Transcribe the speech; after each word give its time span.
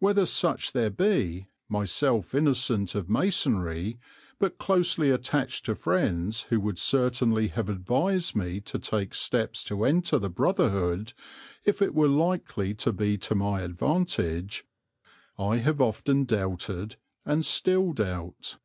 Whether 0.00 0.26
such 0.26 0.72
there 0.72 0.90
be, 0.90 1.46
myself 1.68 2.34
innocent 2.34 2.96
of 2.96 3.08
masonry 3.08 4.00
but 4.40 4.58
closely 4.58 5.10
attached 5.10 5.64
to 5.66 5.76
friends 5.76 6.42
who 6.48 6.58
would 6.58 6.76
certainly 6.76 7.46
have 7.46 7.68
advised 7.68 8.34
me 8.34 8.58
to 8.62 8.80
take 8.80 9.14
steps 9.14 9.62
to 9.66 9.84
enter 9.84 10.18
the 10.18 10.28
brotherhood 10.28 11.12
if 11.64 11.80
it 11.80 11.94
were 11.94 12.08
likely 12.08 12.74
to 12.82 12.92
be 12.92 13.16
to 13.18 13.36
my 13.36 13.60
advantage, 13.60 14.64
I 15.38 15.58
have 15.58 15.80
often 15.80 16.24
doubted 16.24 16.96
and 17.24 17.46
still 17.46 17.92
doubt. 17.92 18.56